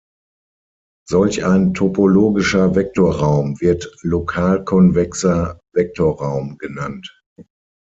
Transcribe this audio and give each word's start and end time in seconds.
Solch 1.07 1.45
ein 1.45 1.75
topologischer 1.75 2.73
Vektorraum 2.73 3.59
wird 3.61 3.87
lokalkonvexer 4.01 5.59
Vektorraum 5.75 6.57
genannt. 6.57 7.21